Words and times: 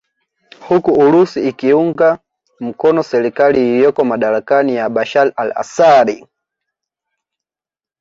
Huku 0.67 0.91
Urusi 0.91 1.47
ikiunga 1.49 2.19
mkono 2.59 3.03
serikali 3.03 3.59
iliyoko 3.69 4.03
madarakani 4.03 4.75
ya 4.75 4.89
Bashar 4.89 5.33
Al 5.35 5.51
Assad 5.55 6.27